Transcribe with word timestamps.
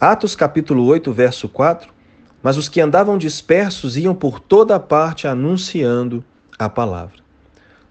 Atos 0.00 0.36
capítulo 0.36 0.84
8, 0.86 1.12
verso 1.12 1.48
4. 1.48 1.92
Mas 2.40 2.56
os 2.56 2.68
que 2.68 2.80
andavam 2.80 3.18
dispersos 3.18 3.96
iam 3.96 4.14
por 4.14 4.38
toda 4.38 4.76
a 4.76 4.80
parte 4.80 5.26
anunciando 5.26 6.24
a 6.56 6.68
palavra. 6.68 7.16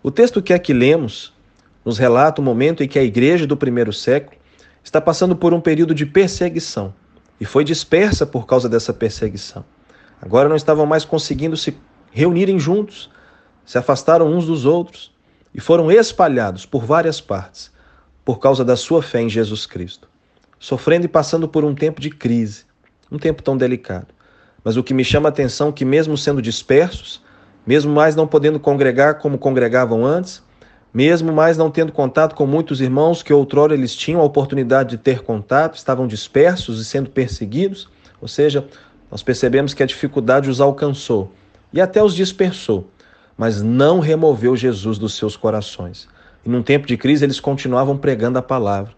O 0.02 0.10
texto 0.10 0.42
que 0.42 0.54
aqui 0.54 0.72
lemos 0.72 1.34
nos 1.84 1.98
relata 1.98 2.40
o 2.40 2.44
momento 2.44 2.82
em 2.82 2.88
que 2.88 2.98
a 2.98 3.04
igreja 3.04 3.46
do 3.46 3.58
primeiro 3.58 3.92
século 3.92 4.38
está 4.82 5.02
passando 5.02 5.36
por 5.36 5.54
um 5.54 5.60
período 5.60 5.94
de 5.94 6.06
perseguição 6.06 6.94
e 7.42 7.46
foi 7.46 7.66
dispersa 7.66 8.26
por 8.26 8.46
causa 8.46 8.70
dessa 8.70 8.94
perseguição. 8.94 9.66
Agora 10.22 10.48
não 10.48 10.56
estavam 10.56 10.86
mais 10.86 11.04
conseguindo 11.04 11.58
se 11.58 11.78
reunirem 12.10 12.58
juntos, 12.58 13.10
se 13.66 13.78
afastaram 13.78 14.32
uns 14.32 14.46
dos 14.46 14.66
outros 14.66 15.14
e 15.54 15.60
foram 15.60 15.92
espalhados 15.92 16.66
por 16.66 16.86
várias 16.86 17.20
partes 17.20 17.70
por 18.24 18.40
causa 18.40 18.64
da 18.64 18.78
sua 18.78 19.02
fé 19.02 19.22
em 19.22 19.30
Jesus 19.30 19.66
Cristo, 19.66 20.08
sofrendo 20.60 21.06
e 21.06 21.10
passando 21.10 21.48
por 21.48 21.64
um 21.64 21.76
tempo 21.76 22.02
de 22.02 22.10
crise, 22.10 22.66
um 23.12 23.18
tempo 23.18 23.44
tão 23.44 23.58
delicado. 23.58 24.08
Mas 24.64 24.78
o 24.78 24.84
que 24.84 24.94
me 24.94 25.04
chama 25.04 25.30
a 25.30 25.32
atenção 25.32 25.70
é 25.70 25.72
que 25.72 25.86
mesmo 25.86 26.18
sendo 26.18 26.42
dispersos, 26.42 27.22
mesmo 27.66 27.94
mais 27.94 28.16
não 28.16 28.28
podendo 28.28 28.60
congregar 28.60 29.20
como 29.20 29.38
congregavam 29.38 30.06
antes, 30.06 30.42
mesmo 30.94 31.32
mais 31.32 31.58
não 31.58 31.70
tendo 31.70 31.92
contato 31.92 32.36
com 32.36 32.46
muitos 32.46 32.82
irmãos 32.82 33.22
que 33.22 33.34
outrora 33.34 33.74
eles 33.74 33.96
tinham 33.96 34.22
a 34.22 34.24
oportunidade 34.24 34.92
de 34.92 34.98
ter 34.98 35.22
contato, 35.22 35.76
estavam 35.76 36.08
dispersos 36.08 36.82
e 36.82 36.86
sendo 36.86 37.10
perseguidos, 37.10 37.88
ou 38.22 38.28
seja, 38.28 38.68
nós 39.12 39.22
percebemos 39.22 39.74
que 39.74 39.84
a 39.84 39.86
dificuldade 39.86 40.50
os 40.50 40.60
alcançou 40.60 41.32
e 41.72 41.80
até 41.80 42.04
os 42.04 42.16
dispersou, 42.16 42.90
mas 43.38 43.62
não 43.62 44.00
removeu 44.00 44.56
Jesus 44.56 44.98
dos 44.98 45.16
seus 45.16 45.38
corações. 45.38 46.08
E 46.46 46.50
num 46.50 46.64
tempo 46.64 46.88
de 46.88 46.98
crise 46.98 47.26
eles 47.26 47.40
continuavam 47.40 47.98
pregando 47.98 48.40
a 48.40 48.42
palavra. 48.42 48.94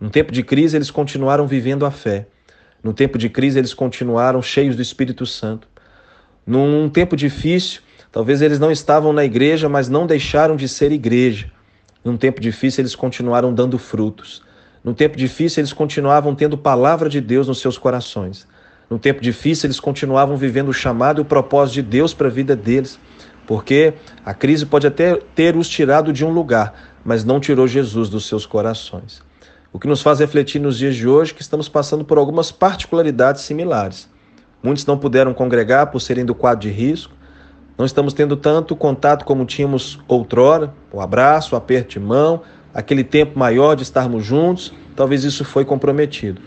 Num 0.00 0.08
tempo 0.08 0.32
de 0.32 0.42
crise 0.42 0.76
eles 0.76 0.90
continuaram 0.90 1.46
vivendo 1.46 1.86
a 1.86 1.90
fé. 1.90 2.26
No 2.82 2.92
tempo 2.92 3.18
de 3.18 3.28
crise 3.28 3.58
eles 3.58 3.72
continuaram 3.72 4.42
cheios 4.42 4.76
do 4.76 4.82
Espírito 4.82 5.24
Santo. 5.26 5.68
Num 6.46 6.88
tempo 6.88 7.16
difícil, 7.16 7.80
talvez 8.12 8.42
eles 8.42 8.58
não 8.58 8.70
estavam 8.70 9.12
na 9.12 9.24
igreja, 9.24 9.68
mas 9.68 9.88
não 9.88 10.06
deixaram 10.06 10.54
de 10.54 10.68
ser 10.68 10.92
igreja. 10.92 11.50
Num 12.04 12.16
tempo 12.16 12.40
difícil 12.40 12.82
eles 12.82 12.94
continuaram 12.94 13.52
dando 13.52 13.78
frutos. 13.78 14.42
Num 14.84 14.94
tempo 14.94 15.16
difícil 15.16 15.62
eles 15.62 15.72
continuavam 15.72 16.34
tendo 16.34 16.56
palavra 16.56 17.08
de 17.08 17.20
Deus 17.20 17.48
nos 17.48 17.60
seus 17.60 17.76
corações. 17.76 18.46
No 18.88 18.98
tempo 18.98 19.20
difícil, 19.20 19.66
eles 19.66 19.80
continuavam 19.80 20.36
vivendo 20.36 20.68
o 20.68 20.72
chamado 20.72 21.20
e 21.20 21.22
o 21.22 21.24
propósito 21.24 21.74
de 21.74 21.82
Deus 21.82 22.14
para 22.14 22.28
a 22.28 22.30
vida 22.30 22.54
deles, 22.54 23.00
porque 23.46 23.94
a 24.24 24.32
crise 24.32 24.64
pode 24.64 24.86
até 24.86 25.16
ter 25.34 25.56
os 25.56 25.68
tirado 25.68 26.12
de 26.12 26.24
um 26.24 26.30
lugar, 26.30 26.94
mas 27.04 27.24
não 27.24 27.40
tirou 27.40 27.66
Jesus 27.66 28.08
dos 28.08 28.26
seus 28.26 28.46
corações. 28.46 29.25
O 29.76 29.78
que 29.78 29.86
nos 29.86 30.00
faz 30.00 30.20
refletir 30.20 30.58
nos 30.58 30.78
dias 30.78 30.96
de 30.96 31.06
hoje 31.06 31.32
é 31.32 31.34
que 31.34 31.42
estamos 31.42 31.68
passando 31.68 32.02
por 32.02 32.16
algumas 32.16 32.50
particularidades 32.50 33.42
similares. 33.42 34.08
Muitos 34.62 34.86
não 34.86 34.96
puderam 34.96 35.34
congregar 35.34 35.88
por 35.88 36.00
serem 36.00 36.24
do 36.24 36.34
quadro 36.34 36.60
de 36.60 36.70
risco, 36.70 37.12
não 37.76 37.84
estamos 37.84 38.14
tendo 38.14 38.38
tanto 38.38 38.74
contato 38.74 39.26
como 39.26 39.44
tínhamos 39.44 40.00
outrora, 40.08 40.72
o 40.90 40.98
abraço, 40.98 41.54
o 41.54 41.58
aperto 41.58 41.90
de 41.90 42.00
mão, 42.00 42.40
aquele 42.72 43.04
tempo 43.04 43.38
maior 43.38 43.74
de 43.74 43.82
estarmos 43.82 44.24
juntos, 44.24 44.72
talvez 44.96 45.24
isso 45.24 45.44
foi 45.44 45.62
comprometido. 45.62 46.40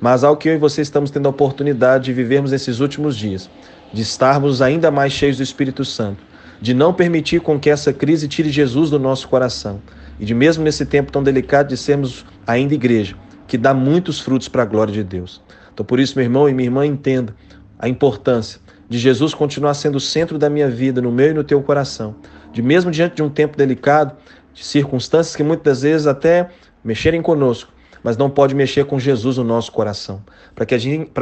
Mas 0.00 0.22
ao 0.22 0.36
que 0.36 0.48
eu 0.48 0.54
e 0.54 0.58
você 0.58 0.80
estamos 0.80 1.10
tendo 1.10 1.26
a 1.26 1.30
oportunidade 1.30 2.04
de 2.04 2.12
vivermos 2.12 2.52
esses 2.52 2.78
últimos 2.78 3.16
dias, 3.16 3.50
de 3.92 4.02
estarmos 4.02 4.62
ainda 4.62 4.92
mais 4.92 5.12
cheios 5.12 5.38
do 5.38 5.42
Espírito 5.42 5.84
Santo, 5.84 6.22
de 6.60 6.72
não 6.72 6.94
permitir 6.94 7.40
com 7.40 7.58
que 7.58 7.68
essa 7.68 7.92
crise 7.92 8.28
tire 8.28 8.48
Jesus 8.48 8.90
do 8.90 8.98
nosso 9.00 9.26
coração 9.26 9.80
e 10.18 10.24
de 10.24 10.34
mesmo 10.34 10.64
nesse 10.64 10.86
tempo 10.86 11.12
tão 11.12 11.22
delicado 11.22 11.68
de 11.68 11.76
sermos 11.76 12.24
ainda 12.46 12.74
igreja, 12.74 13.16
que 13.46 13.58
dá 13.58 13.72
muitos 13.72 14.20
frutos 14.20 14.48
para 14.48 14.62
a 14.62 14.66
glória 14.66 14.92
de 14.92 15.04
Deus. 15.04 15.42
Então 15.72 15.84
por 15.84 16.00
isso, 16.00 16.16
meu 16.16 16.24
irmão 16.24 16.48
e 16.48 16.54
minha 16.54 16.66
irmã, 16.66 16.86
entenda 16.86 17.34
a 17.78 17.88
importância 17.88 18.60
de 18.88 18.98
Jesus 18.98 19.34
continuar 19.34 19.74
sendo 19.74 19.96
o 19.96 20.00
centro 20.00 20.38
da 20.38 20.48
minha 20.48 20.68
vida, 20.68 21.00
no 21.00 21.12
meu 21.12 21.30
e 21.30 21.34
no 21.34 21.44
teu 21.44 21.62
coração, 21.62 22.16
de 22.52 22.62
mesmo 22.62 22.90
diante 22.90 23.16
de 23.16 23.22
um 23.22 23.28
tempo 23.28 23.56
delicado, 23.56 24.16
de 24.54 24.64
circunstâncias 24.64 25.36
que 25.36 25.42
muitas 25.42 25.82
vezes 25.82 26.06
até 26.06 26.48
mexerem 26.82 27.20
conosco, 27.20 27.72
mas 28.02 28.16
não 28.16 28.30
pode 28.30 28.54
mexer 28.54 28.84
com 28.84 28.98
Jesus 28.98 29.36
no 29.36 29.44
nosso 29.44 29.72
coração, 29.72 30.22
para 30.54 30.64
que, 30.64 30.76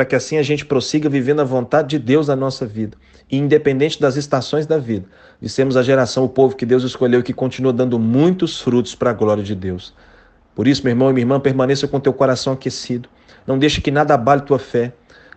que 0.08 0.16
assim 0.16 0.36
a 0.38 0.42
gente 0.42 0.64
prossiga 0.64 1.08
vivendo 1.08 1.40
a 1.40 1.44
vontade 1.44 1.90
de 1.90 1.98
Deus 1.98 2.28
na 2.28 2.36
nossa 2.36 2.66
vida, 2.66 2.96
e 3.30 3.36
independente 3.36 4.00
das 4.00 4.16
estações 4.16 4.66
da 4.66 4.78
vida, 4.78 5.06
de 5.40 5.48
sermos 5.48 5.76
a 5.76 5.82
geração, 5.82 6.24
o 6.24 6.28
povo 6.28 6.56
que 6.56 6.66
Deus 6.66 6.82
escolheu 6.82 7.20
e 7.20 7.22
que 7.22 7.32
continua 7.32 7.72
dando 7.72 7.98
muitos 7.98 8.60
frutos 8.60 8.94
para 8.94 9.10
a 9.10 9.14
glória 9.14 9.42
de 9.42 9.54
Deus. 9.54 9.94
Por 10.54 10.68
isso, 10.68 10.82
meu 10.84 10.92
irmão 10.92 11.10
e 11.10 11.12
minha 11.12 11.22
irmã, 11.22 11.40
permaneça 11.40 11.88
com 11.88 11.98
teu 11.98 12.12
coração 12.12 12.52
aquecido. 12.52 13.08
Não 13.46 13.58
deixe 13.58 13.80
que 13.80 13.90
nada 13.90 14.14
abale 14.14 14.42
tua 14.42 14.58
fé. 14.58 14.92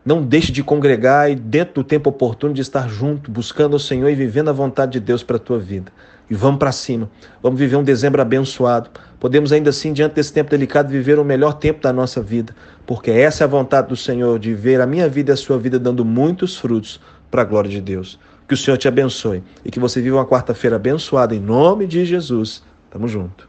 Não 0.06 0.22
deixe 0.22 0.52
de 0.52 0.64
congregar 0.64 1.30
e, 1.30 1.36
dentro 1.36 1.76
do 1.76 1.84
tempo 1.84 2.10
oportuno, 2.10 2.54
de 2.54 2.62
estar 2.62 2.88
junto, 2.88 3.30
buscando 3.30 3.76
o 3.76 3.80
Senhor 3.80 4.10
e 4.10 4.16
vivendo 4.16 4.50
a 4.50 4.54
vontade 4.54 4.94
de 4.94 5.00
Deus 5.00 5.24
para 5.24 5.36
a 5.36 5.40
tua 5.40 5.60
vida. 5.60 5.92
E 6.30 6.36
vamos 6.36 6.60
para 6.60 6.72
cima. 6.72 7.10
Vamos 7.42 7.60
viver 7.60 7.76
um 7.76 7.84
dezembro 7.84 8.22
abençoado. 8.22 8.90
Podemos 9.20 9.52
ainda 9.52 9.70
assim, 9.70 9.94
diante 9.94 10.16
desse 10.16 10.34
tempo 10.34 10.50
delicado, 10.50 10.90
viver 10.90 11.18
o 11.20 11.24
melhor 11.24 11.54
tempo 11.54 11.82
da 11.82 11.94
nossa 11.94 12.22
vida. 12.22 12.56
Porque 12.86 13.12
essa 13.12 13.44
é 13.44 13.46
a 13.46 13.48
vontade 13.48 13.88
do 13.88 13.96
Senhor, 13.96 14.38
de 14.38 14.54
ver 14.54 14.82
a 14.82 14.86
minha 14.86 15.08
vida 15.08 15.32
e 15.32 15.34
a 15.34 15.38
sua 15.38 15.58
vida 15.58 15.80
dando 15.80 16.04
muitos 16.04 16.58
frutos 16.58 17.00
para 17.32 17.42
a 17.42 17.46
glória 17.46 17.70
de 17.70 17.82
Deus. 17.82 18.20
Que 18.48 18.54
o 18.54 18.58
Senhor 18.58 18.78
te 18.78 18.88
abençoe 18.88 19.44
e 19.64 19.72
que 19.72 19.80
você 19.80 20.02
viva 20.02 20.18
uma 20.18 20.26
quarta-feira 20.26 20.76
abençoada 20.76 21.36
em 21.36 21.40
nome 21.40 21.88
de 21.88 22.06
Jesus. 22.06 22.64
Tamo 22.90 23.08
junto. 23.08 23.48